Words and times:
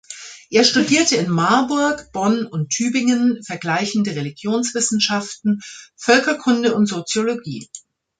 Er 0.49 0.63
studierte 0.63 1.15
in 1.17 1.29
Marburg, 1.29 2.11
Bonn 2.11 2.47
und 2.47 2.69
Tübingen 2.71 3.43
vergleichende 3.43 4.15
Religionswissenschaften, 4.15 5.61
Völkerkunde 5.95 6.73
und 6.73 6.87
Soziologie. 6.87 7.69